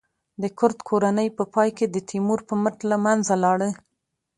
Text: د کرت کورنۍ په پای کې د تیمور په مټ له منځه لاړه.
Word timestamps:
د 0.41 0.43
کرت 0.59 0.79
کورنۍ 0.89 1.27
په 1.37 1.43
پای 1.53 1.69
کې 1.77 1.85
د 1.89 1.97
تیمور 2.09 2.39
په 2.49 2.53
مټ 2.61 2.77
له 2.91 2.97
منځه 3.05 3.33
لاړه. 3.43 3.69